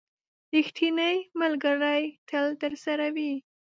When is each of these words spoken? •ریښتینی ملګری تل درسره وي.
•ریښتینی 0.53 1.15
ملګری 1.41 2.03
تل 2.29 2.45
درسره 2.61 3.07
وي. 3.15 3.33